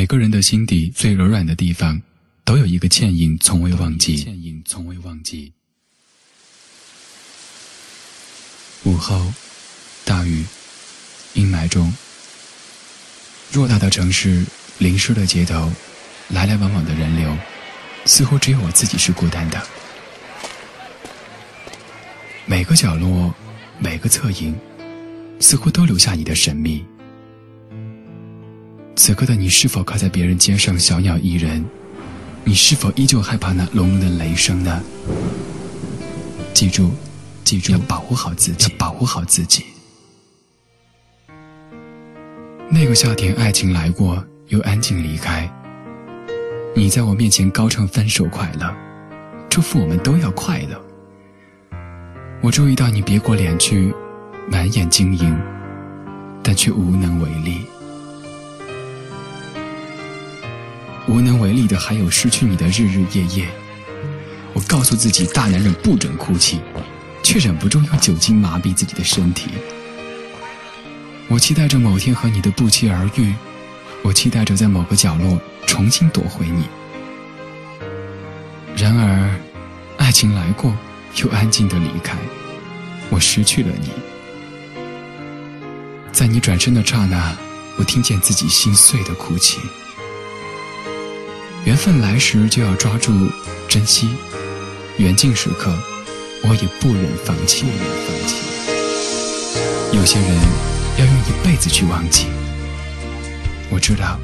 [0.00, 2.00] 每个人的心底最柔软的地方，
[2.42, 4.16] 都有一个倩影，从未忘记。
[4.16, 5.52] 倩影从未忘记。
[8.84, 9.30] 午后，
[10.06, 10.42] 大雨，
[11.34, 11.92] 阴霾中，
[13.52, 14.42] 偌大的城市，
[14.78, 15.70] 淋湿的街头，
[16.30, 17.36] 来来往往的人流，
[18.06, 19.62] 似乎只有我自己是孤单的。
[22.46, 23.34] 每个角落，
[23.78, 24.58] 每个侧影，
[25.40, 26.82] 似乎都留下你的神秘。
[29.10, 31.64] 此刻的你是否靠在别人肩上，小鸟依人？
[32.44, 34.80] 你是否依旧害怕那隆隆的雷声呢？
[36.54, 36.92] 记住，
[37.42, 39.64] 记住，要保护好自己，保护好自己。
[42.70, 45.52] 那个夏天，爱情来过，又安静离开。
[46.76, 48.72] 你在我面前高唱分手快乐，
[49.48, 50.80] 祝福我们都要快乐。
[52.40, 53.92] 我注意到你别过脸去，
[54.48, 55.36] 满眼晶莹，
[56.44, 57.62] 但却无能为力。
[61.10, 63.48] 无能为力的还有失去你的日日夜夜。
[64.52, 66.60] 我告诉自己，大男人不准哭泣，
[67.20, 69.50] 却忍不住用酒精麻痹自己的身体。
[71.26, 73.34] 我期待着某天和你的不期而遇，
[74.02, 75.36] 我期待着在某个角落
[75.66, 76.64] 重新夺回你。
[78.76, 79.34] 然而，
[79.96, 80.72] 爱情来过，
[81.16, 82.16] 又安静的离开，
[83.10, 83.88] 我失去了你。
[86.12, 87.36] 在你转身的刹那，
[87.78, 89.58] 我听见自己心碎的哭泣。
[91.70, 93.12] 缘分来时就要抓住、
[93.68, 94.08] 珍惜，
[94.98, 95.72] 缘尽时刻，
[96.42, 97.64] 我也不忍放弃。
[99.92, 100.36] 有些人
[100.98, 102.26] 要用一辈子去忘记。
[103.70, 104.18] 我知道，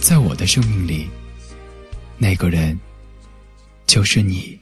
[0.00, 1.10] 在我的生命里，
[2.16, 2.78] 那个人
[3.84, 4.56] 就是你。